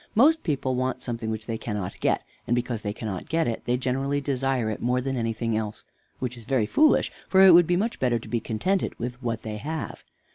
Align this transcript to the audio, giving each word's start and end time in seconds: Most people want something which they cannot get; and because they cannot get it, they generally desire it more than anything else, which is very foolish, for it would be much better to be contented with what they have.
Most 0.15 0.41
people 0.41 0.73
want 0.73 1.03
something 1.03 1.29
which 1.29 1.45
they 1.45 1.59
cannot 1.59 1.99
get; 1.99 2.23
and 2.47 2.55
because 2.55 2.81
they 2.81 2.91
cannot 2.91 3.29
get 3.29 3.47
it, 3.47 3.65
they 3.65 3.77
generally 3.77 4.19
desire 4.19 4.67
it 4.71 4.81
more 4.81 4.99
than 4.99 5.15
anything 5.15 5.55
else, 5.55 5.85
which 6.17 6.35
is 6.37 6.43
very 6.43 6.65
foolish, 6.65 7.11
for 7.29 7.45
it 7.45 7.51
would 7.53 7.67
be 7.67 7.77
much 7.77 7.99
better 7.99 8.17
to 8.17 8.27
be 8.27 8.39
contented 8.39 8.97
with 8.97 9.21
what 9.21 9.43
they 9.43 9.57
have. 9.57 10.03